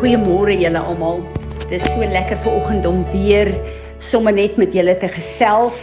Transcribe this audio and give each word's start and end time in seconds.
Goeiemôre 0.00 0.54
julle 0.56 0.80
almal. 0.80 1.18
Dis 1.68 1.82
so 1.84 2.00
lekker 2.00 2.38
ver 2.40 2.54
oggend 2.56 2.86
om 2.88 3.02
weer 3.12 3.50
sommer 4.00 4.32
net 4.32 4.54
met 4.56 4.72
julle 4.72 4.94
te 4.96 5.10
gesels 5.12 5.76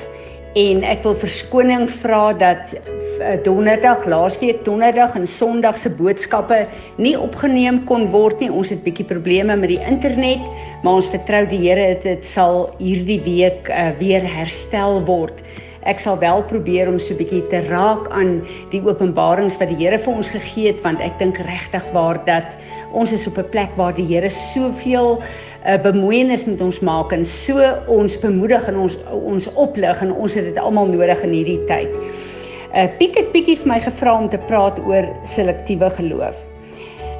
en 0.57 0.81
ek 0.89 1.03
wil 1.05 1.13
verskoning 1.21 1.85
vra 1.99 2.31
dat 2.39 2.73
eh, 2.73 3.35
donderdag, 3.45 4.07
laasweek 4.09 4.63
donderdag 4.65 5.13
en 5.19 5.29
sonderdag 5.29 5.77
se 5.77 5.91
boodskappe 5.99 6.63
nie 6.97 7.13
opgeneem 7.13 7.83
kon 7.85 8.07
word 8.09 8.41
nie. 8.41 8.49
Ons 8.49 8.73
het 8.73 8.81
bietjie 8.87 9.05
probleme 9.05 9.53
met 9.53 9.75
die 9.75 9.79
internet, 9.85 10.49
maar 10.81 10.97
ons 11.03 11.13
vertrou 11.13 11.43
die 11.53 11.61
Here 11.67 11.91
dit 12.01 12.25
sal 12.25 12.71
hierdie 12.81 13.21
week 13.21 13.69
uh, 13.69 13.91
weer 14.01 14.25
herstel 14.25 14.97
word. 15.05 15.45
Ek 15.87 16.01
sal 16.03 16.17
wel 16.19 16.41
probeer 16.49 16.89
om 16.89 16.97
so 16.99 17.15
bietjie 17.15 17.45
te 17.53 17.61
raak 17.69 18.09
aan 18.09 18.41
die 18.73 18.81
openbarings 18.81 19.61
wat 19.61 19.69
die 19.69 19.77
Here 19.85 20.01
vir 20.01 20.17
ons 20.17 20.33
gegee 20.33 20.73
het 20.73 20.81
want 20.81 21.05
ek 21.05 21.21
dink 21.21 21.37
regtig 21.45 21.85
waar 21.93 22.17
dat 22.25 22.57
ons 22.93 23.11
is 23.11 23.27
op 23.27 23.37
'n 23.37 23.49
plek 23.49 23.75
waar 23.75 23.93
die 23.95 24.05
Here 24.05 24.29
soveel 24.29 25.19
uh, 25.67 25.81
bemoeienis 25.81 26.45
met 26.45 26.61
ons 26.61 26.79
maak 26.79 27.11
en 27.11 27.25
so 27.25 27.59
ons 27.87 28.19
bemoedig 28.19 28.67
en 28.67 28.77
ons 28.77 28.97
ons 29.11 29.53
oplig 29.53 30.01
en 30.01 30.11
ons 30.13 30.33
het 30.33 30.45
dit 30.45 30.57
almal 30.57 30.87
nodig 30.87 31.23
in 31.23 31.31
hierdie 31.31 31.63
tyd. 31.67 31.93
Uh 32.75 32.87
Piet 32.97 33.15
het 33.15 33.31
bietjie 33.31 33.57
vir 33.57 33.67
my 33.67 33.79
gevra 33.79 34.17
om 34.19 34.29
te 34.29 34.39
praat 34.47 34.79
oor 34.79 35.07
selektiewe 35.23 35.89
geloof. 35.89 36.35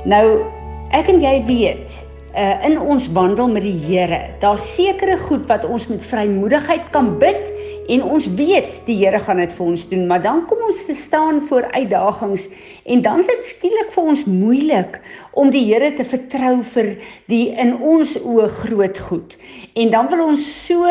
Nou 0.06 0.44
ek 0.92 1.10
en 1.10 1.22
jy 1.22 1.44
weet 1.48 1.96
uh 2.38 2.66
in 2.68 2.80
ons 2.80 3.08
wandel 3.12 3.50
met 3.50 3.64
die 3.64 3.78
Here, 3.88 4.30
daar's 4.40 4.76
sekere 4.76 5.18
goed 5.18 5.48
wat 5.48 5.66
ons 5.66 5.88
met 5.88 6.06
vrymoedigheid 6.06 6.92
kan 6.92 7.18
bid 7.20 7.52
en 7.88 8.04
ons 8.04 8.28
weet 8.40 8.82
die 8.88 8.98
Here 9.00 9.20
gaan 9.24 9.40
dit 9.42 9.54
vir 9.54 9.66
ons 9.66 9.84
doen, 9.90 10.04
maar 10.10 10.22
dan 10.24 10.44
kom 10.50 10.60
ons 10.68 10.84
te 10.88 10.96
staan 10.98 11.40
voor 11.48 11.70
uitdagings 11.72 12.48
en 12.86 13.02
dan 13.06 13.24
is 13.24 13.30
dit 13.32 13.50
skielik 13.52 13.94
vir 13.96 14.10
ons 14.14 14.26
moeilik 14.28 15.00
om 15.40 15.52
die 15.54 15.64
Here 15.70 15.94
te 15.96 16.06
vertrou 16.08 16.60
vir 16.76 16.94
die 17.32 17.54
in 17.56 17.76
ons 17.78 18.18
oë 18.20 18.50
groot 18.64 19.00
goed. 19.08 19.38
En 19.76 19.92
dan 19.94 20.12
wil 20.12 20.26
ons 20.34 20.50
so 20.68 20.88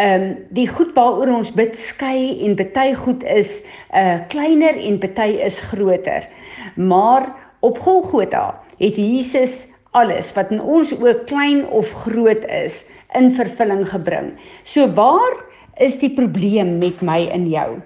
ehm 0.00 0.22
um, 0.22 0.28
die 0.56 0.68
goed 0.68 0.94
waaroor 0.96 1.28
ons 1.34 1.50
bid 1.52 1.74
skei 1.76 2.40
en 2.46 2.54
baie 2.56 2.94
goed 2.96 3.24
is 3.28 3.58
uh 3.92 4.22
kleiner 4.32 4.78
en 4.80 4.96
baie 5.02 5.36
is 5.44 5.60
groter. 5.72 6.24
Maar 6.76 7.28
op 7.60 7.78
Golgotha 7.84 8.54
het 8.78 8.96
Jesus 8.96 9.66
alles 9.90 10.32
wat 10.38 10.54
in 10.54 10.62
ons 10.62 10.94
oë 10.96 11.24
klein 11.28 11.66
of 11.68 11.90
groot 12.06 12.46
is 12.48 12.84
in 13.18 13.32
vervulling 13.34 13.84
gebring. 13.90 14.32
So 14.64 14.88
waar 14.96 15.49
is 15.80 15.98
die 16.00 16.12
probleem 16.14 16.78
met 16.78 17.00
my 17.04 17.24
en 17.32 17.46
jou. 17.50 17.80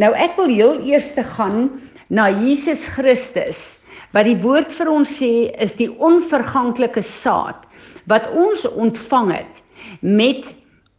Nou 0.00 0.10
ek 0.18 0.38
wil 0.40 0.50
heel 0.50 0.80
eers 0.88 1.12
te 1.14 1.24
gaan 1.36 1.68
na 2.08 2.30
Jesus 2.30 2.86
Christus 2.96 3.76
wat 4.14 4.28
die 4.28 4.38
woord 4.42 4.72
vir 4.74 4.90
ons 4.90 5.10
sê 5.18 5.50
is 5.62 5.74
die 5.78 5.90
onverganklike 5.90 7.02
saad 7.02 7.66
wat 8.10 8.28
ons 8.30 8.64
ontvang 8.70 9.32
het 9.34 9.62
met 10.00 10.52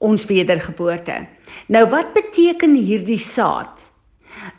ons 0.04 0.26
wedergeboorte. 0.28 1.24
Nou 1.72 1.86
wat 1.92 2.12
beteken 2.16 2.76
hierdie 2.76 3.22
saad? 3.22 3.86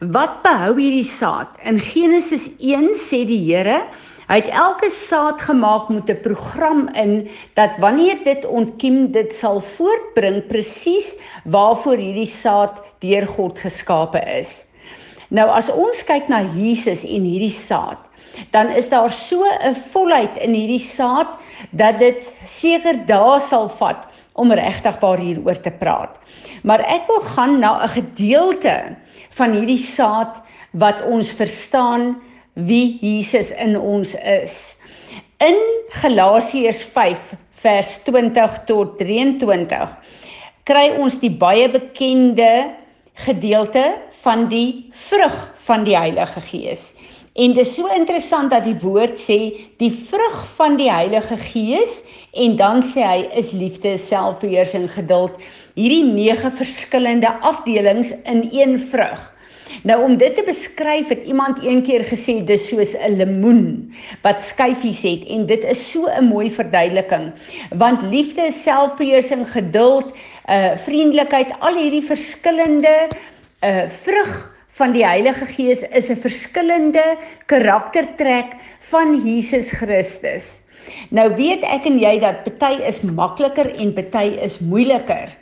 Wat 0.00 0.40
behou 0.44 0.74
hierdie 0.78 1.06
saad? 1.06 1.58
In 1.64 1.78
Genesis 1.82 2.48
1 2.58 2.94
sê 2.98 3.22
die 3.28 3.40
Here, 3.44 3.84
Hy 4.26 4.40
het 4.40 4.48
elke 4.50 4.88
saad 4.90 5.38
gemaak 5.46 5.86
met 5.88 6.10
'n 6.10 6.20
program 6.22 6.88
in 6.98 7.28
dat 7.54 7.78
wanneer 7.78 8.18
dit 8.24 8.46
ontkiem 8.46 9.12
dit 9.12 9.34
sal 9.34 9.60
voortbring 9.60 10.46
presies 10.46 11.14
waarvoor 11.44 11.96
hierdie 11.96 12.26
saad 12.26 12.82
deur 12.98 13.26
God 13.26 13.58
geskape 13.58 14.18
is. 14.38 14.66
Nou 15.28 15.46
as 15.50 15.70
ons 15.70 16.02
kyk 16.04 16.28
na 16.28 16.42
Jesus 16.42 17.04
en 17.04 17.22
hierdie 17.22 17.54
saad, 17.54 17.98
dan 18.50 18.66
is 18.74 18.88
daar 18.88 19.12
so 19.12 19.44
'n 19.44 19.74
volheid 19.74 20.36
in 20.36 20.54
hierdie 20.54 20.82
saad 20.82 21.28
dat 21.70 21.98
dit 21.98 22.34
seker 22.46 23.06
dae 23.06 23.38
sal 23.40 23.68
vat 23.68 24.08
om 24.34 24.52
regtig 24.52 25.00
waar 25.00 25.18
hieroor 25.18 25.60
te 25.60 25.70
praat. 25.70 26.18
Maar 26.62 26.80
ek 26.80 27.06
wil 27.06 27.20
gaan 27.20 27.58
na 27.58 27.82
'n 27.82 27.88
gedeelte 27.88 28.96
van 29.30 29.52
hierdie 29.52 29.78
saad 29.78 30.42
wat 30.72 31.02
ons 31.02 31.32
verstaan 31.32 32.16
wie 32.56 32.96
Jesus 33.00 33.52
in 33.52 33.76
ons 33.76 34.14
is. 34.16 34.76
In 35.44 35.58
Galasiërs 36.00 36.82
5 36.94 37.34
vers 37.60 37.90
20 38.08 38.62
tot 38.68 38.96
23 39.00 39.92
kry 40.66 40.86
ons 40.96 41.18
die 41.20 41.30
baie 41.30 41.68
bekende 41.70 42.48
gedeelte 43.26 43.84
van 44.24 44.48
die 44.48 44.88
vrug 45.08 45.36
van 45.66 45.84
die 45.86 45.96
Heilige 45.96 46.40
Gees. 46.48 46.90
En 47.36 47.52
dit 47.52 47.66
is 47.66 47.74
so 47.76 47.86
interessant 47.92 48.50
dat 48.50 48.64
die 48.64 48.78
woord 48.80 49.20
sê 49.20 49.38
die 49.80 49.92
vrug 49.92 50.38
van 50.56 50.78
die 50.80 50.88
Heilige 50.88 51.36
Gees 51.36 52.00
en 52.32 52.56
dan 52.56 52.80
sê 52.80 53.04
hy 53.04 53.22
is 53.36 53.52
liefde, 53.52 53.92
selfbeheersing, 54.00 54.88
geduld. 54.96 55.36
Hierdie 55.76 56.04
nege 56.08 56.50
verskillende 56.56 57.30
afdelings 57.44 58.14
in 58.24 58.46
een 58.56 58.78
vrug. 58.80 59.20
Nou 59.82 60.02
om 60.02 60.16
dit 60.16 60.34
te 60.34 60.42
beskryf 60.46 61.08
het 61.08 61.24
iemand 61.24 61.62
eendag 61.62 62.08
gesê 62.10 62.38
dis 62.44 62.68
soos 62.68 62.94
'n 62.94 63.16
lemoen 63.16 63.94
wat 64.22 64.44
skyfies 64.44 65.02
het 65.02 65.26
en 65.28 65.46
dit 65.46 65.64
is 65.64 65.90
so 65.90 66.06
'n 66.06 66.24
mooi 66.24 66.50
verduideliking 66.50 67.32
want 67.70 68.02
liefde 68.02 68.46
is 68.46 68.62
selfbeheersing, 68.62 69.50
geduld, 69.50 70.14
uh 70.48 70.76
vriendelikheid, 70.76 71.50
al 71.60 71.74
hierdie 71.74 72.06
verskillende 72.06 73.08
uh 73.62 73.88
vrug 73.88 74.56
van 74.76 74.92
die 74.92 75.04
Heilige 75.04 75.46
Gees 75.46 75.82
is 75.88 76.10
'n 76.10 76.20
verskillende 76.20 77.16
karaktertrek 77.46 78.56
van 78.90 79.16
Jesus 79.24 79.70
Christus. 79.70 80.60
Nou 81.10 81.34
weet 81.34 81.62
ek 81.62 81.86
en 81.86 81.98
jy 81.98 82.18
dat 82.18 82.44
party 82.44 82.82
is 82.82 83.00
makliker 83.00 83.74
en 83.74 83.92
party 83.92 84.38
is 84.42 84.58
moeiliker. 84.58 85.32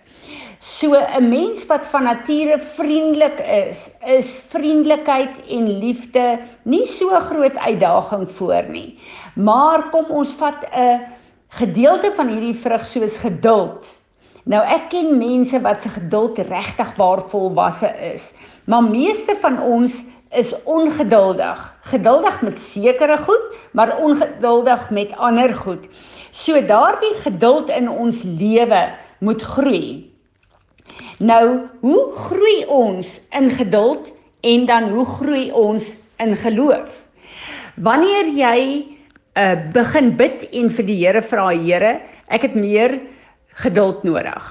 So 0.65 0.97
'n 0.97 1.29
mens 1.29 1.67
wat 1.67 1.87
van 1.87 2.03
nature 2.03 2.59
vriendelik 2.59 3.39
is, 3.69 3.91
is 4.01 4.43
vriendelikheid 4.49 5.43
en 5.49 5.79
liefde 5.79 6.39
nie 6.63 6.87
so 6.87 7.09
groot 7.21 7.57
uitdaging 7.57 8.31
voor 8.31 8.65
nie. 8.69 8.99
Maar 9.35 9.91
kom 9.91 10.05
ons 10.09 10.33
vat 10.41 10.65
'n 10.73 11.01
gedeelte 11.49 12.13
van 12.17 12.29
hierdie 12.29 12.55
vrug 12.55 12.87
soos 12.87 13.17
geduld. 13.17 14.01
Nou 14.45 14.63
ek 14.65 14.89
ken 14.89 15.19
mense 15.19 15.61
wat 15.61 15.83
se 15.83 15.89
geduld 15.89 16.39
regtig 16.39 16.97
waar 16.97 17.21
volwasse 17.21 17.93
is, 18.15 18.33
maar 18.65 18.83
meeste 18.83 19.37
van 19.37 19.61
ons 19.61 20.05
is 20.31 20.63
ongeduldig. 20.65 21.75
Geduldig 21.83 22.43
met 22.43 22.59
sekere 22.59 23.19
goed, 23.19 23.45
maar 23.73 23.99
ongeduldig 23.99 24.91
met 24.91 25.17
ander 25.17 25.55
goed. 25.55 25.85
So 26.31 26.67
daardie 26.67 27.15
geduld 27.21 27.69
in 27.69 27.91
ons 27.91 28.23
lewe 28.23 28.95
moet 29.19 29.43
groei. 29.43 30.14
Nou, 31.19 31.69
hoe 31.81 32.03
groei 32.15 32.65
ons 32.67 33.21
in 33.31 33.51
geduld 33.51 34.13
en 34.41 34.67
dan 34.67 34.91
hoe 34.95 35.07
groei 35.07 35.51
ons 35.53 35.97
in 36.23 36.37
geloof? 36.37 37.03
Wanneer 37.77 38.31
jy 38.35 38.59
uh 39.35 39.55
begin 39.75 40.13
bid 40.17 40.45
en 40.55 40.69
vir 40.71 40.87
die 40.87 40.99
Here 41.01 41.23
vra, 41.23 41.49
Here, 41.51 42.01
ek 42.31 42.47
het 42.47 42.55
meer 42.55 43.01
geduld 43.65 44.05
nodig. 44.07 44.45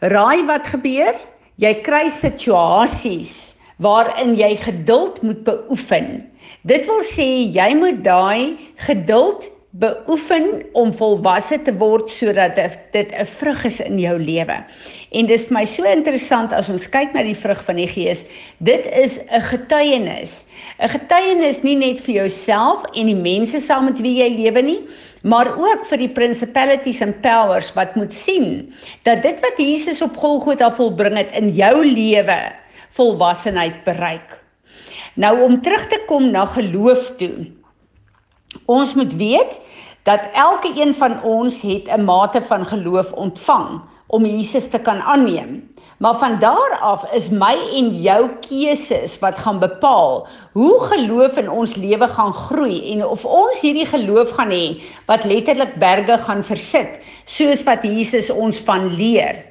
Raai 0.00 0.46
wat 0.46 0.66
gebeur? 0.66 1.14
Jy 1.58 1.72
kry 1.86 2.08
situasies 2.10 3.54
waarin 3.82 4.34
jy 4.38 4.56
geduld 4.58 5.22
moet 5.22 5.44
beoefen. 5.46 6.26
Dit 6.66 6.86
wil 6.90 7.02
sê 7.06 7.26
jy 7.54 7.70
moet 7.78 8.02
daai 8.04 8.58
geduld 8.86 9.46
beoefen 9.78 10.62
om 10.74 10.90
volwasse 10.90 11.60
te 11.62 11.72
word 11.78 12.10
sodat 12.10 12.56
dit 12.92 13.12
'n 13.14 13.26
vrug 13.38 13.64
is 13.64 13.80
in 13.80 13.98
jou 13.98 14.18
lewe. 14.18 14.56
En 15.12 15.26
dis 15.26 15.44
vir 15.46 15.54
my 15.54 15.64
so 15.64 15.84
interessant 15.84 16.52
as 16.52 16.68
ons 16.68 16.88
kyk 16.88 17.14
na 17.14 17.22
die 17.22 17.36
vrug 17.36 17.64
van 17.64 17.76
die 17.76 17.86
Gees. 17.86 18.24
Dit 18.58 18.86
is 18.86 19.18
'n 19.30 19.40
getuienis. 19.40 20.46
'n 20.80 20.88
Getuienis 20.88 21.62
nie 21.62 21.76
net 21.76 22.00
vir 22.00 22.14
jouself 22.14 22.82
en 22.94 23.06
die 23.06 23.14
mense 23.14 23.60
saam 23.60 23.84
met 23.84 24.00
wie 24.00 24.18
jy 24.18 24.28
lewe 24.42 24.62
nie, 24.62 24.80
maar 25.22 25.58
ook 25.58 25.86
vir 25.86 25.98
die 25.98 26.12
principalities 26.14 27.02
and 27.02 27.20
powers 27.22 27.72
wat 27.74 27.96
moet 27.96 28.12
sien 28.12 28.74
dat 29.04 29.22
dit 29.22 29.40
wat 29.40 29.58
Jesus 29.58 30.02
op 30.02 30.16
Golgotha 30.16 30.70
volbring 30.70 31.16
het 31.16 31.32
in 31.32 31.50
jou 31.50 31.84
lewe 31.84 32.52
volwassenheid 32.90 33.84
bereik. 33.84 34.38
Nou 35.14 35.40
om 35.42 35.62
terug 35.62 35.86
te 35.86 36.02
kom 36.06 36.30
na 36.30 36.46
geloof 36.46 37.12
toe. 37.16 37.46
Ons 38.68 38.94
moet 38.94 39.14
weet 39.16 39.60
dat 40.04 40.20
elke 40.36 40.68
een 40.76 40.94
van 40.94 41.22
ons 41.22 41.60
het 41.60 41.88
'n 41.88 42.04
mate 42.04 42.42
van 42.42 42.66
geloof 42.66 43.12
ontvang 43.12 43.80
om 44.06 44.26
Jesus 44.26 44.68
te 44.68 44.78
kan 44.78 45.00
aanneem. 45.00 45.74
Maar 45.98 46.18
van 46.18 46.38
daar 46.38 46.78
af 46.80 47.12
is 47.12 47.28
my 47.28 47.56
en 47.72 48.00
jou 48.00 48.28
keuses 48.40 49.18
wat 49.18 49.38
gaan 49.38 49.58
bepaal 49.58 50.28
hoe 50.52 50.80
geloof 50.80 51.36
in 51.36 51.50
ons 51.50 51.74
lewe 51.74 52.08
gaan 52.08 52.32
groei 52.32 52.92
en 52.92 53.06
of 53.06 53.24
ons 53.24 53.60
hierdie 53.60 53.86
geloof 53.86 54.30
gaan 54.30 54.50
hê 54.50 54.80
wat 55.06 55.24
letterlik 55.24 55.74
berge 55.74 56.18
gaan 56.18 56.44
versit 56.44 57.00
soos 57.24 57.64
wat 57.64 57.82
Jesus 57.82 58.30
ons 58.30 58.58
van 58.58 58.94
leer. 58.96 59.44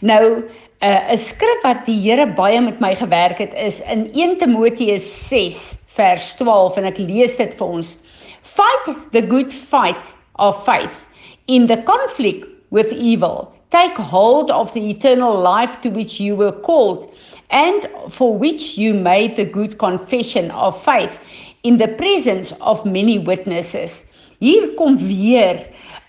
Nou 0.00 0.42
'n 0.80 0.86
uh, 0.86 1.16
skrif 1.16 1.62
wat 1.62 1.86
die 1.86 2.00
Here 2.02 2.26
baie 2.26 2.60
met 2.60 2.80
my 2.80 2.94
gewerk 2.94 3.38
het 3.38 3.54
is 3.54 3.80
in 3.80 4.10
1 4.12 4.38
Timoteus 4.38 5.28
6 5.28 5.78
vers 5.86 6.32
12 6.36 6.76
en 6.76 6.84
ek 6.84 6.98
lees 6.98 7.36
dit 7.36 7.54
vir 7.54 7.66
ons. 7.66 7.96
Fight 8.56 9.12
the 9.12 9.20
good 9.20 9.52
fight 9.52 10.14
of 10.36 10.64
faith. 10.64 11.02
In 11.46 11.66
the 11.66 11.82
conflict 11.82 12.46
with 12.70 12.90
evil, 12.90 13.54
take 13.70 13.96
hold 13.96 14.50
of 14.50 14.72
the 14.72 14.90
eternal 14.90 15.38
life 15.38 15.82
to 15.82 15.90
which 15.90 16.18
you 16.18 16.34
were 16.34 16.52
called 16.60 17.12
and 17.50 17.86
for 18.08 18.36
which 18.36 18.78
you 18.78 18.94
made 18.94 19.36
the 19.36 19.44
good 19.44 19.76
confession 19.78 20.50
of 20.52 20.82
faith 20.82 21.12
in 21.64 21.76
the 21.76 21.88
presence 21.88 22.52
of 22.62 22.86
many 22.86 23.18
witnesses. 23.18 24.04
Hier 24.40 24.74
kom 24.78 24.96
weer 25.06 25.66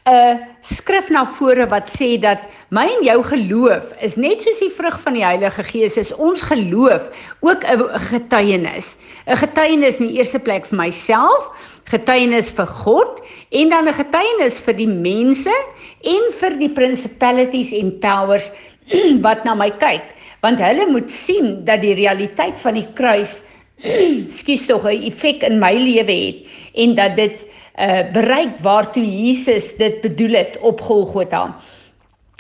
'n 0.08 0.40
skrif 0.64 1.10
na 1.12 1.26
vore 1.26 1.66
wat 1.68 1.90
sê 1.92 2.16
dat 2.16 2.40
my 2.72 2.86
en 2.88 3.04
jou 3.04 3.18
geloof 3.28 3.92
is 4.00 4.16
net 4.16 4.42
soos 4.42 4.62
die 4.64 4.72
vrug 4.72 4.96
van 5.04 5.18
die 5.18 5.26
Heilige 5.26 5.64
Gees 5.68 5.98
is 6.00 6.14
ons 6.16 6.42
geloof 6.48 7.10
ook 7.44 7.64
'n 7.68 7.84
getuienis. 8.12 8.96
'n 9.28 9.36
Getuienis 9.36 10.00
in 10.00 10.08
die 10.08 10.18
eerste 10.18 10.40
plek 10.40 10.66
vir 10.66 10.80
myself, 10.80 11.52
getuienis 11.92 12.52
vir 12.52 12.68
God 12.68 13.20
en 13.52 13.70
dan 13.70 13.88
'n 13.88 14.00
getuienis 14.00 14.62
vir 14.62 14.76
die 14.80 14.88
mense 14.88 15.56
en 16.04 16.24
vir 16.40 16.56
die 16.56 16.72
principalities 16.72 17.74
en 17.74 18.00
powers 18.00 18.52
wat 19.26 19.44
na 19.44 19.56
my 19.56 19.70
kyk, 19.70 20.16
want 20.42 20.60
hulle 20.60 20.88
moet 20.88 21.12
sien 21.12 21.66
dat 21.66 21.82
die 21.82 21.96
realiteit 21.96 22.60
van 22.60 22.80
die 22.80 22.88
kruis 22.94 23.42
skies 24.40 24.68
tog 24.68 24.88
'n 24.88 25.04
effek 25.04 25.44
in 25.44 25.60
my 25.60 25.76
lewe 25.76 26.16
het 26.16 26.48
en 26.76 26.96
dat 26.96 27.16
dit 27.16 27.48
uh 27.78 28.12
bereik 28.14 28.58
waartoe 28.66 29.06
Jesus 29.06 29.76
dit 29.78 30.02
bedoel 30.02 30.34
het 30.34 30.58
op 30.62 30.82
Golgotha. 30.82 31.56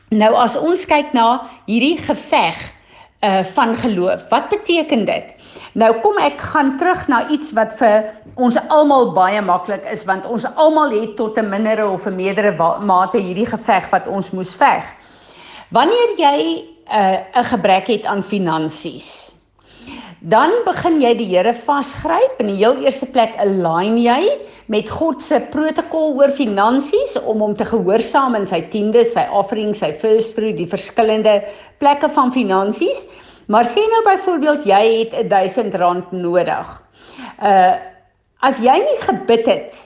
Nou 0.10 0.34
as 0.36 0.56
ons 0.57 0.86
kyk 0.86 1.13
na 1.13 1.42
hierdie 1.66 1.98
geveg 1.98 2.57
uh 3.22 3.44
van 3.44 3.75
geloof, 3.75 4.30
wat 4.30 4.50
beteken 4.50 5.06
dit? 5.06 5.34
Nou 5.78 5.92
kom 6.01 6.18
ek 6.18 6.42
gaan 6.42 6.78
terug 6.78 7.07
na 7.07 7.28
iets 7.30 7.54
wat 7.54 7.75
vir 7.78 8.07
ons 8.36 8.57
almal 8.74 9.12
baie 9.13 9.42
maklik 9.42 9.86
is 9.92 10.06
want 10.10 10.25
ons 10.25 10.45
almal 10.56 10.94
het 10.94 11.16
tot 11.18 11.38
'n 11.38 11.50
mindere 11.50 11.86
of 11.90 12.07
'n 12.07 12.16
meerdere 12.16 12.54
mate 12.81 13.18
hierdie 13.18 13.45
geveg 13.45 13.90
wat 13.90 14.07
ons 14.07 14.31
moes 14.31 14.56
veg. 14.56 14.83
Wanneer 15.69 16.18
jy 16.18 16.38
'n 16.38 16.94
uh, 16.94 17.42
'n 17.42 17.44
gebrek 17.44 17.88
het 17.88 18.06
aan 18.06 18.24
finansies, 18.24 19.27
dan 20.28 20.52
begin 20.66 20.98
jy 21.00 21.14
die 21.16 21.28
Here 21.30 21.54
vasgryp 21.64 22.42
in 22.42 22.50
die 22.52 22.58
heel 22.60 22.82
eerste 22.84 23.08
plek 23.08 23.38
align 23.40 23.96
jy 24.02 24.20
met 24.74 24.90
God 24.92 25.22
se 25.24 25.40
protokol 25.54 26.18
oor 26.20 26.34
finansies 26.36 27.16
om 27.22 27.44
hom 27.46 27.54
te 27.56 27.68
gehoorsaam 27.68 28.36
in 28.36 28.48
sy 28.50 28.60
tiendes, 28.74 29.14
sy 29.14 29.24
offerings, 29.32 29.80
sy 29.80 29.94
first 30.02 30.36
fruit, 30.36 30.58
die 30.58 30.68
verskillende 30.68 31.38
plekke 31.80 32.10
van 32.12 32.34
finansies. 32.36 33.06
Maar 33.48 33.70
sê 33.72 33.86
nou 33.88 34.02
byvoorbeeld 34.04 34.68
jy 34.68 34.82
het 35.06 35.30
1000 35.32 35.78
rand 35.80 36.12
nodig. 36.16 36.74
Uh 37.40 37.76
as 38.46 38.60
jy 38.62 38.76
nie 38.78 39.00
gebid 39.02 39.48
het 39.50 39.78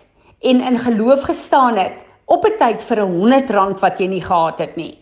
en 0.43 0.57
in 0.67 0.75
geloof 0.83 1.21
gestaan 1.23 1.77
het 1.79 2.01
op 2.27 2.43
'n 2.43 2.57
tyd 2.59 2.81
vir 2.83 2.99
'n 3.05 3.13
100 3.13 3.51
rand 3.55 3.79
wat 3.79 3.99
jy 3.99 4.07
nie 4.07 4.21
gehad 4.21 4.59
het 4.59 4.75
nie 4.75 4.97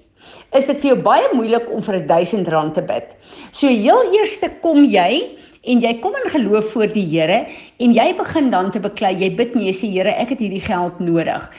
is 0.55 0.69
dit 0.69 0.79
vir 0.81 0.93
jou 0.93 1.01
baie 1.05 1.27
moeilik 1.33 1.67
om 1.73 1.83
vir 1.85 1.99
1000 2.07 2.47
rand 2.53 2.73
te 2.77 2.81
bid. 2.85 3.11
So 3.51 3.67
heel 3.67 4.13
eerste 4.17 4.49
kom 4.63 4.83
jy 4.85 5.39
en 5.69 5.81
jy 5.83 5.91
kom 6.01 6.15
in 6.15 6.29
geloof 6.31 6.71
voor 6.73 6.91
die 6.93 7.05
Here 7.05 7.39
en 7.83 7.93
jy 7.93 8.07
begin 8.17 8.49
dan 8.51 8.71
te 8.71 8.79
beklei, 8.79 9.13
jy 9.19 9.29
bid 9.35 9.55
nie, 9.55 9.67
jy 9.69 9.75
sê 9.75 9.89
Here, 9.91 10.13
ek 10.15 10.33
het 10.35 10.43
hierdie 10.43 10.63
geld 10.63 10.99
nodig. 11.03 11.49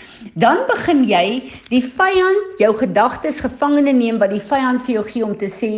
Dan 0.41 0.65
begin 0.71 1.05
jy 1.09 1.25
die 1.71 1.83
vyand, 1.85 2.57
jou 2.63 2.73
gedagtes 2.81 3.43
gevangene 3.45 3.93
neem 3.97 4.21
wat 4.23 4.33
die 4.35 4.43
vyand 4.43 4.85
vir 4.87 5.01
jou 5.01 5.05
gee 5.13 5.27
om 5.27 5.37
te 5.37 5.51
sê 5.53 5.73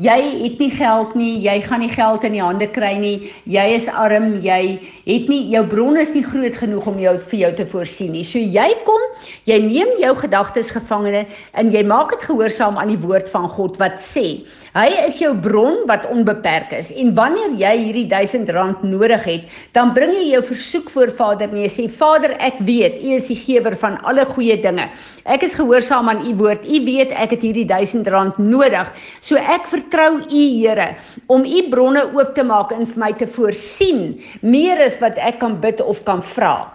Jy 0.00 0.18
het 0.40 0.60
nie 0.62 0.70
geld 0.72 1.12
nie, 1.18 1.34
jy 1.44 1.58
gaan 1.66 1.82
nie 1.84 1.90
geld 1.92 2.24
in 2.24 2.32
die 2.32 2.40
hande 2.40 2.68
kry 2.72 2.94
nie. 2.96 3.32
Jy 3.44 3.64
is 3.74 3.88
arm, 3.92 4.38
jy 4.40 4.78
het 5.04 5.28
nie 5.28 5.42
jou 5.52 5.60
bron 5.68 5.98
is 6.00 6.14
nie 6.16 6.24
groot 6.24 6.56
genoeg 6.56 6.86
om 6.88 6.96
jou 7.02 7.12
vir 7.28 7.38
jou 7.42 7.50
te 7.58 7.66
voorsien 7.68 8.12
nie. 8.16 8.24
So 8.24 8.40
jy 8.40 8.70
kom, 8.86 9.04
jy 9.44 9.58
neem 9.60 9.92
jou 10.00 10.14
gedagtes 10.16 10.72
gevangene 10.72 11.26
en 11.52 11.72
jy 11.74 11.84
maak 11.84 12.14
dit 12.16 12.24
gehoorsaam 12.30 12.80
aan 12.80 12.94
die 12.94 13.02
woord 13.02 13.28
van 13.32 13.50
God 13.52 13.76
wat 13.82 14.00
sê: 14.00 14.46
Hy 14.72 14.88
is 15.04 15.18
jou 15.20 15.34
bron 15.36 15.82
wat 15.90 16.06
onbeperk 16.08 16.70
is. 16.78 16.88
En 16.96 17.10
wanneer 17.12 17.52
jy 17.60 17.72
hierdie 17.82 18.06
1000 18.08 18.48
rand 18.56 18.80
nodig 18.88 19.26
het, 19.28 19.50
dan 19.76 19.92
bring 19.92 20.14
jy 20.16 20.30
jou 20.30 20.40
versoek 20.54 20.88
voor 20.94 21.12
Vader 21.12 21.52
en 21.52 21.60
jy 21.60 21.68
sê: 21.68 21.84
Vader, 21.92 22.38
ek 22.40 22.62
weet 22.64 22.96
U 23.02 23.12
is 23.18 23.28
die 23.28 23.36
gewer 23.36 23.76
van 23.76 24.00
alle 24.08 24.24
goeie 24.32 24.56
dinge. 24.62 24.88
Ek 25.28 25.44
is 25.44 25.58
gehoorsaam 25.60 26.08
aan 26.08 26.24
U 26.24 26.32
woord. 26.40 26.64
U 26.64 26.80
weet 26.88 27.12
ek 27.12 27.36
het 27.36 27.44
hierdie 27.44 27.68
1000 27.68 28.08
rand 28.14 28.40
nodig. 28.40 28.88
So 29.20 29.36
ek 29.36 29.68
vertrou 29.82 30.22
U 30.22 30.42
Here 30.62 30.94
om 31.26 31.44
U 31.44 31.62
bronne 31.70 32.06
oop 32.14 32.34
te 32.36 32.44
maak 32.46 32.72
en 32.72 32.86
vir 32.86 33.00
my 33.02 33.12
te 33.18 33.26
voorsien 33.26 34.20
meer 34.42 34.80
as 34.84 34.98
wat 35.02 35.18
ek 35.18 35.40
kan 35.42 35.58
bid 35.60 35.82
of 35.82 36.02
kan 36.06 36.22
vra. 36.22 36.72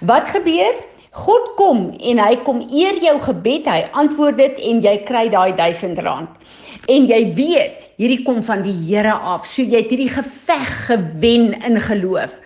Wat 0.00 0.28
gebeur? 0.34 0.76
God 1.10 1.56
kom 1.58 1.88
en 1.98 2.20
hy 2.22 2.36
kom 2.46 2.62
eer 2.70 3.00
jou 3.02 3.16
gebed. 3.24 3.66
Hy 3.66 3.88
antwoord 3.98 4.38
dit 4.38 4.60
en 4.70 4.82
jy 4.84 4.96
kry 5.08 5.26
daai 5.32 5.52
1000 5.58 5.98
rand. 6.06 6.30
En 6.90 7.06
jy 7.06 7.20
weet, 7.36 7.90
hierdie 8.00 8.22
kom 8.24 8.40
van 8.42 8.62
die 8.64 8.74
Here 8.86 9.12
af. 9.12 9.46
So 9.46 9.62
jy 9.62 9.82
het 9.82 9.90
hierdie 9.90 10.10
geveg 10.10 10.70
gewen 10.88 11.52
in 11.66 11.80
geloof. 11.82 12.38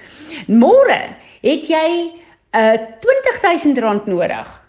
Môre 0.48 1.16
het 1.44 1.68
jy 1.68 1.88
'n 2.54 2.78
uh, 2.78 2.78
20000 3.02 3.78
rand 3.78 4.06
nodig. 4.06 4.63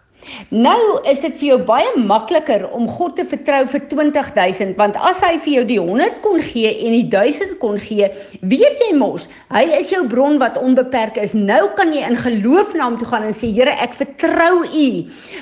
Nou 0.50 1.00
is 1.10 1.20
dit 1.24 1.34
vir 1.40 1.48
jou 1.50 1.58
baie 1.68 1.92
makliker 1.98 2.66
om 2.76 2.88
God 2.90 3.16
te 3.20 3.26
vertrou 3.28 3.64
vir 3.70 3.84
20000 3.92 4.76
want 4.80 4.98
as 4.98 5.22
hy 5.24 5.36
vir 5.44 5.54
jou 5.60 5.64
die 5.70 5.80
100 5.80 6.22
kon 6.24 6.42
gee 6.44 6.72
en 6.86 6.96
die 6.96 7.06
1000 7.12 7.58
kon 7.62 7.78
gee, 7.82 8.10
weet 8.42 8.82
jy 8.84 8.92
mos, 8.98 9.28
hy 9.54 9.64
is 9.78 9.92
jou 9.94 10.04
bron 10.10 10.40
wat 10.42 10.58
onbeperk 10.62 11.20
is. 11.22 11.36
Nou 11.38 11.70
kan 11.78 11.94
jy 11.94 12.04
in 12.08 12.18
geloof 12.20 12.74
na 12.76 12.90
hom 12.90 12.98
toe 13.00 13.10
gaan 13.10 13.28
en 13.28 13.36
sê 13.36 13.52
Here, 13.56 13.72
ek 13.72 13.94
vertrou 13.96 14.66
U 14.66 14.88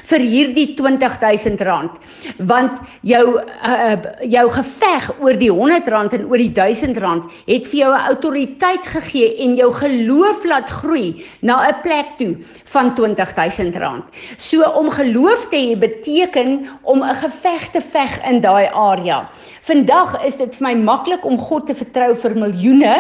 vir 0.09 0.25
hierdie 0.27 0.67
20000 0.77 1.63
rand. 1.65 1.95
Want 2.37 2.77
jou 3.07 3.23
uh, 3.39 3.95
jou 4.29 4.43
geveg 4.57 5.09
oor 5.23 5.39
die 5.39 5.51
100 5.51 5.89
rand 5.93 6.13
en 6.17 6.27
oor 6.29 6.41
die 6.41 6.51
1000 6.53 6.99
rand 7.01 7.29
het 7.47 7.67
vir 7.71 7.79
jou 7.79 7.91
'n 7.93 8.07
autoriteit 8.11 8.85
gegee 8.85 9.33
en 9.45 9.55
jou 9.55 9.71
geloof 9.73 10.45
laat 10.45 10.69
groei 10.69 11.25
na 11.41 11.63
'n 11.69 11.81
plek 11.81 12.17
toe 12.17 12.35
van 12.65 12.93
20000 12.95 13.75
rand. 13.75 14.03
So 14.37 14.72
om 14.73 14.89
geloof 14.89 15.47
te 15.49 15.57
hê 15.57 15.77
beteken 15.79 16.67
om 16.81 17.03
'n 17.03 17.15
geveg 17.15 17.69
te 17.71 17.81
veg 17.81 18.19
in 18.29 18.41
daai 18.41 18.67
area. 18.73 19.29
Vandag 19.61 20.25
is 20.25 20.35
dit 20.37 20.55
vir 20.55 20.67
my 20.67 20.75
maklik 20.75 21.25
om 21.25 21.37
God 21.37 21.65
te 21.67 21.75
vertrou 21.75 22.15
vir 22.15 22.35
miljoene 22.35 22.95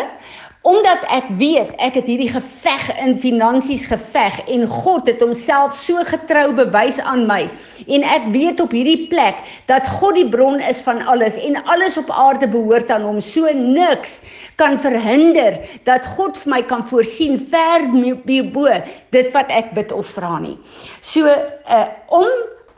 omdat 0.63 1.01
ek 1.11 1.27
weet 1.39 1.73
ek 1.83 1.97
het 1.99 2.07
hierdie 2.07 2.31
geveg 2.31 2.85
in 3.03 3.11
finansies 3.19 3.83
geveg 3.91 4.37
en 4.47 4.63
God 4.71 5.09
het 5.11 5.19
homself 5.19 5.75
so 5.75 5.99
getrou 6.07 6.53
bewys 6.55 7.01
aan 7.03 7.25
my. 7.27 7.41
En 7.83 8.05
ek 8.07 8.29
weet 8.31 8.63
op 8.63 8.71
hierdie 8.71 9.09
plek 9.11 9.41
dat 9.67 9.89
God 9.99 10.15
die 10.15 10.27
bron 10.31 10.61
is 10.63 10.79
van 10.85 11.01
alles 11.03 11.35
en 11.35 11.59
alles 11.67 11.99
op 11.99 12.11
aarde 12.15 12.47
behoort 12.47 12.91
aan 12.95 13.03
hom. 13.03 13.19
So 13.19 13.51
niks 13.51 14.21
kan 14.55 14.79
verhinder 14.79 15.59
dat 15.83 16.07
God 16.15 16.39
vir 16.39 16.53
my 16.55 16.61
kan 16.69 16.85
voorsien 16.87 17.35
ver 17.51 17.89
bo 18.53 18.71
dit 19.11 19.31
wat 19.35 19.51
ek 19.51 19.73
bid 19.75 19.91
of 19.91 20.07
vra 20.15 20.39
nie. 20.39 20.55
So 21.01 21.27
uh, 21.27 21.87
om 22.07 22.29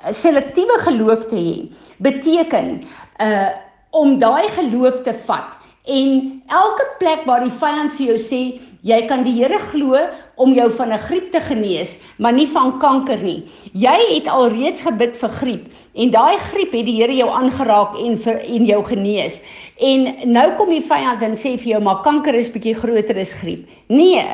selektiewe 0.10 0.80
geloof 0.88 1.30
te 1.30 1.38
hê 1.38 1.54
beteken 2.02 2.82
uh, 3.22 3.54
om 3.96 4.18
daai 4.20 4.50
geloof 4.58 5.04
te 5.06 5.14
vat 5.30 5.54
En 5.86 6.42
elke 6.48 6.86
plek 7.00 7.26
waar 7.26 7.44
die 7.46 7.54
vyand 7.54 7.94
vir 7.94 8.08
jou 8.08 8.18
sê 8.18 8.42
jy 8.86 8.98
kan 9.10 9.24
die 9.26 9.34
Here 9.38 9.60
glo 9.72 9.98
om 10.42 10.54
jou 10.54 10.70
van 10.78 10.94
'n 10.94 11.00
griep 11.00 11.32
te 11.32 11.42
genees, 11.42 11.98
maar 12.18 12.34
nie 12.34 12.48
van 12.48 12.80
kanker 12.80 13.22
nie. 13.24 13.44
Jy 13.74 14.16
het 14.16 14.28
alreeds 14.28 14.82
gebid 14.82 15.16
vir 15.18 15.30
griep 15.30 15.66
en 15.96 16.12
daai 16.12 16.38
griep 16.38 16.72
het 16.74 16.86
die 16.86 17.02
Here 17.02 17.14
jou 17.14 17.30
aangeraak 17.30 18.00
en 18.00 18.18
vir 18.18 18.42
en 18.42 18.66
jou 18.66 18.84
genees. 18.84 19.42
En 19.80 20.32
nou 20.32 20.56
kom 20.58 20.70
die 20.70 20.82
vyand 20.82 21.22
en 21.22 21.34
sê 21.36 21.58
vir 21.58 21.78
jou 21.78 21.82
maar 21.82 22.02
kanker 22.04 22.36
is 22.36 22.52
bietjie 22.52 22.76
groter 22.76 23.18
as 23.18 23.34
griep. 23.34 23.68
Nee, 23.88 24.26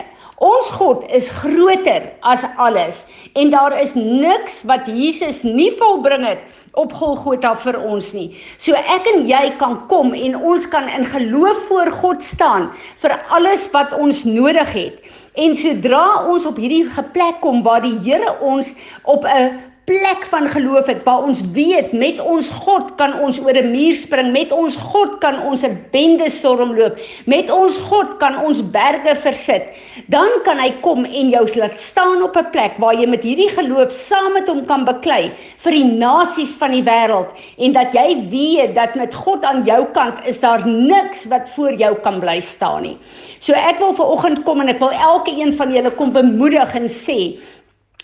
Ons 0.42 0.72
God 0.74 1.04
is 1.14 1.28
groter 1.30 2.08
as 2.26 2.42
alles 2.58 3.04
en 3.38 3.52
daar 3.54 3.76
is 3.78 3.92
niks 3.94 4.64
wat 4.66 4.88
Jesus 4.90 5.44
nie 5.46 5.70
volbring 5.78 6.26
het 6.26 6.42
op 6.80 6.94
Golgotha 6.96 7.54
vir 7.64 7.78
ons 7.84 8.12
nie. 8.16 8.30
So 8.58 8.76
ek 8.76 9.08
en 9.14 9.26
jy 9.28 9.56
kan 9.60 9.78
kom 9.92 10.14
en 10.16 10.38
ons 10.38 10.68
kan 10.72 10.88
in 10.90 11.06
geloof 11.06 11.66
voor 11.68 11.92
God 12.02 12.24
staan 12.24 12.70
vir 13.04 13.18
alles 13.30 13.68
wat 13.74 13.94
ons 13.98 14.24
nodig 14.24 14.72
het. 14.76 15.02
En 15.40 15.56
sodra 15.56 16.06
ons 16.28 16.46
op 16.48 16.58
hierdie 16.60 16.88
plek 17.14 17.42
kom 17.44 17.64
waar 17.64 17.84
die 17.84 17.98
Here 18.04 18.38
ons 18.40 18.72
op 19.04 19.26
'n 19.26 19.71
plek 19.92 20.24
van 20.32 20.48
geloof 20.48 20.88
het 20.88 21.04
waar 21.04 21.26
ons 21.28 21.42
weet 21.52 21.92
met 21.92 22.20
ons 22.24 22.48
God 22.64 22.94
kan 23.00 23.18
ons 23.20 23.40
oor 23.44 23.58
'n 23.60 23.72
muur 23.72 23.96
spring, 23.96 24.32
met 24.32 24.52
ons 24.52 24.76
God 24.76 25.18
kan 25.20 25.42
ons 25.44 25.64
'n 25.64 25.76
bende 25.92 26.30
storm 26.30 26.72
loop, 26.78 26.96
met 27.26 27.50
ons 27.52 27.78
God 27.78 28.18
kan 28.20 28.38
ons 28.40 28.62
berge 28.72 29.16
versit. 29.16 29.64
Dan 30.08 30.30
kan 30.44 30.60
hy 30.60 30.72
kom 30.82 31.04
en 31.06 31.30
jou 31.30 31.46
laat 31.56 31.80
staan 31.80 32.24
op 32.24 32.38
'n 32.38 32.52
plek 32.52 32.74
waar 32.78 32.94
jy 32.94 33.08
met 33.08 33.24
hierdie 33.24 33.50
geloof 33.50 33.92
saam 33.92 34.34
met 34.34 34.48
hom 34.48 34.66
kan 34.66 34.86
beklei 34.86 35.32
vir 35.58 35.72
die 35.72 35.84
nasies 35.84 36.56
van 36.56 36.72
die 36.72 36.84
wêreld 36.84 37.28
en 37.58 37.74
dat 37.74 37.94
jy 37.94 38.30
weet 38.30 38.76
dat 38.76 38.96
met 38.96 39.14
God 39.14 39.44
aan 39.44 39.64
jou 39.64 39.86
kant 39.94 40.16
is 40.26 40.40
daar 40.40 40.68
niks 40.68 41.26
wat 41.26 41.50
voor 41.50 41.74
jou 41.74 41.96
kan 41.96 42.20
bly 42.20 42.40
staan 42.40 42.82
nie. 42.82 42.98
So 43.40 43.54
ek 43.54 43.80
wil 43.80 43.94
ver 43.94 44.06
oggend 44.06 44.44
kom 44.44 44.62
en 44.62 44.70
ek 44.70 44.80
wil 44.80 44.92
elke 44.92 45.32
een 45.32 45.54
van 45.54 45.74
julle 45.74 45.92
kom 45.92 46.12
bemoedig 46.12 46.76
en 46.76 46.88
sê 46.88 47.40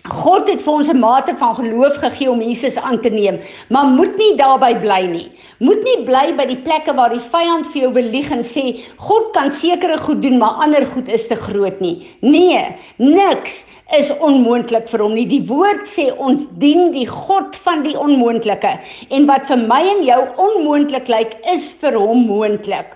God 0.07 0.47
het 0.47 0.61
vir 0.63 0.73
ons 0.73 0.89
'n 0.89 0.99
mate 0.99 1.35
van 1.35 1.55
geloof 1.55 1.95
gegee 1.99 2.31
om 2.31 2.41
Jesus 2.41 2.75
aan 2.75 3.01
te 3.01 3.09
neem, 3.09 3.39
maar 3.69 3.85
moet 3.85 4.17
nie 4.17 4.35
daarby 4.37 4.79
bly 4.79 5.05
nie. 5.05 5.31
Moet 5.59 5.83
nie 5.83 6.05
bly 6.05 6.33
by 6.37 6.45
die 6.45 6.61
plekke 6.63 6.93
waar 6.93 7.09
die 7.09 7.29
vyand 7.31 7.67
vir 7.67 7.81
jou 7.81 7.91
belieg 7.91 8.31
en 8.31 8.43
sê 8.43 8.79
God 8.97 9.33
kan 9.33 9.51
sekere 9.51 9.97
goed 9.97 10.21
doen, 10.21 10.37
maar 10.37 10.63
ander 10.63 10.85
goed 10.85 11.07
is 11.07 11.27
te 11.27 11.35
groot 11.35 11.79
nie. 11.81 12.07
Nee, 12.21 12.75
niks 12.97 13.65
is 13.97 14.11
onmoontlik 14.19 14.87
vir 14.87 14.99
hom 14.99 15.13
nie. 15.13 15.25
Die 15.25 15.45
woord 15.47 15.87
sê 15.87 16.11
ons 16.17 16.47
dien 16.59 16.91
die 16.91 17.07
God 17.07 17.55
van 17.55 17.83
die 17.83 17.97
onmoontlike 17.97 18.79
en 19.09 19.25
wat 19.25 19.47
vir 19.47 19.57
my 19.57 19.81
en 19.81 20.03
jou 20.03 20.21
onmoontlik 20.37 21.07
lyk, 21.07 21.35
is 21.53 21.73
vir 21.81 21.99
hom 21.99 22.27
moontlik. 22.27 22.93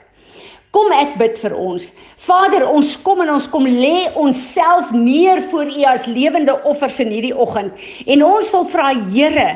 Kom 0.71 0.91
ek 0.95 1.17
bid 1.19 1.37
vir 1.37 1.55
ons. 1.59 1.91
Vader, 2.21 2.67
ons 2.69 2.91
kom 3.01 3.23
en 3.23 3.31
ons 3.33 3.45
kom 3.49 3.63
lê 3.65 4.11
onsself 4.19 4.91
neer 4.93 5.39
voor 5.49 5.71
U 5.73 5.85
as 5.89 6.03
lewende 6.05 6.53
offers 6.69 6.99
in 7.01 7.09
hierdie 7.09 7.33
oggend. 7.33 7.73
En 8.05 8.21
ons 8.27 8.51
wil 8.53 8.67
vra 8.69 8.91
Here, 9.09 9.47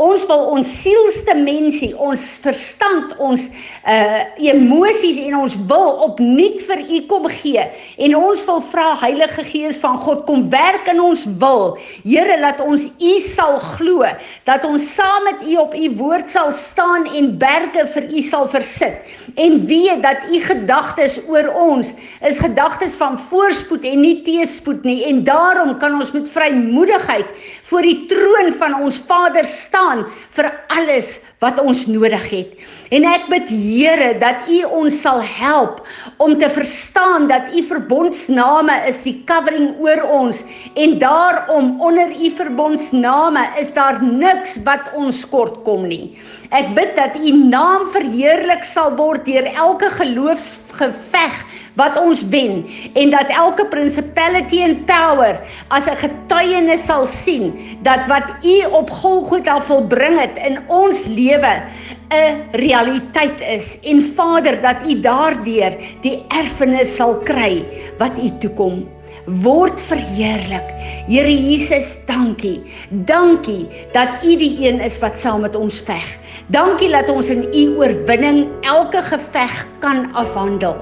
ons 0.00 0.24
wil 0.30 0.44
ons 0.54 0.70
sielste 0.80 1.34
mensie, 1.36 1.90
ons 1.92 2.22
verstand, 2.40 3.12
ons 3.20 3.44
uh 3.84 4.22
emosies 4.40 5.18
en 5.26 5.36
ons 5.42 5.56
wil 5.68 5.90
opnuut 6.06 6.62
vir 6.64 6.80
U 6.96 7.00
kom 7.10 7.28
gee. 7.42 7.66
En 8.06 8.16
ons 8.16 8.46
wil 8.48 8.62
vra 8.72 8.86
Heilige 9.02 9.44
Gees 9.50 9.76
van 9.82 10.00
God 10.00 10.24
kom 10.24 10.46
werk 10.52 10.88
in 10.94 11.02
ons 11.04 11.26
wil. 11.42 11.76
Here, 12.06 12.38
laat 12.40 12.64
ons 12.64 12.88
U 12.88 13.14
sal 13.34 13.60
glo, 13.74 14.08
dat 14.48 14.64
ons 14.64 14.88
saam 14.96 15.28
met 15.28 15.44
U 15.44 15.58
op 15.66 15.76
U 15.76 15.92
woord 16.00 16.32
sal 16.32 16.54
staan 16.56 17.04
en 17.12 17.34
berge 17.36 17.84
vir 17.98 18.08
U 18.08 18.24
sal 18.24 18.48
versit. 18.56 19.12
En 19.36 19.60
weet 19.68 20.00
dat 20.04 20.24
U 20.32 20.40
gedagtes 20.48 21.20
oor 21.28 21.52
ons 21.52 21.92
is 22.20 22.38
gedagtes 22.38 22.94
van 22.94 23.18
voorspoed 23.18 23.84
en 23.84 24.00
nie 24.00 24.22
teëspoed 24.26 24.84
nie. 24.84 25.04
En 25.08 25.24
daarom 25.24 25.78
kan 25.78 25.94
ons 25.98 26.12
met 26.12 26.30
vrymoedigheid 26.30 27.26
voor 27.70 27.82
die 27.82 28.06
troon 28.10 28.52
van 28.58 28.74
ons 28.82 28.98
Vader 29.08 29.46
staan 29.46 30.06
vir 30.36 30.50
alles 30.68 31.20
wat 31.44 31.60
ons 31.60 31.84
nodig 31.86 32.24
het. 32.32 32.64
En 32.94 33.04
ek 33.08 33.28
bid 33.32 33.50
Here 33.52 34.10
dat 34.20 34.48
U 34.50 34.58
ons 34.80 34.96
sal 35.04 35.20
help 35.24 35.82
om 36.22 36.36
te 36.40 36.48
verstaan 36.52 37.28
dat 37.30 37.52
U 37.52 37.62
verbondsname 37.68 38.76
is 38.90 39.02
die 39.04 39.16
covering 39.28 39.74
oor 39.84 40.04
ons 40.20 40.42
en 40.74 40.96
daarom 41.02 41.74
onder 41.84 42.12
U 42.12 42.30
verbondsname 42.38 43.44
is 43.60 43.72
daar 43.76 44.00
niks 44.02 44.58
wat 44.68 44.92
ons 44.96 45.24
kort 45.32 45.60
kom 45.66 45.88
nie. 45.90 46.16
Ek 46.54 46.72
bid 46.76 46.94
dat 46.98 47.18
U 47.18 47.34
naam 47.48 47.88
verheerlik 47.94 48.64
sal 48.68 48.94
word 48.98 49.26
deur 49.28 49.48
elke 49.54 49.90
geloofsgeveg 49.98 51.44
wat 51.78 51.96
ons 51.98 52.22
wen 52.30 52.62
en 52.94 53.10
dat 53.10 53.30
elke 53.34 53.66
principality 53.70 54.62
and 54.62 54.84
power 54.86 55.38
as 55.74 55.86
'n 55.90 55.98
getuienis 55.98 56.84
sal 56.86 57.06
sien 57.06 57.50
dat 57.82 58.06
wat 58.06 58.30
U 58.42 58.56
op 58.70 58.90
Golgotha 58.90 59.60
volbring 59.60 60.18
het 60.18 60.36
in 60.38 60.58
ons 60.68 61.06
lewe 61.34 61.54
'n 62.14 62.42
realiteit 62.52 63.40
is 63.40 63.78
en 63.82 64.02
Vader 64.14 64.60
dat 64.62 64.86
U 64.86 65.00
daardeur 65.00 65.74
die 66.02 66.22
erfenis 66.28 66.94
sal 66.96 67.18
kry 67.26 67.64
wat 67.98 68.18
U 68.18 68.28
toekom 68.38 68.84
word 69.26 69.80
verheerlik. 69.80 70.68
Here 71.08 71.32
Jesus, 71.32 71.96
dankie. 72.06 72.60
Dankie 72.90 73.66
dat 73.92 74.24
U 74.24 74.36
die 74.36 74.68
een 74.68 74.80
is 74.80 75.00
wat 75.00 75.18
saam 75.18 75.40
met 75.40 75.56
ons 75.56 75.80
veg. 75.80 76.04
Dankie 76.46 76.92
dat 76.92 77.08
ons 77.08 77.32
in 77.32 77.48
U 77.48 77.76
oorwinning 77.80 78.46
elke 78.60 79.02
geveg 79.02 79.66
kan 79.80 80.12
afhandel. 80.12 80.76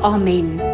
Amen. 0.00 0.71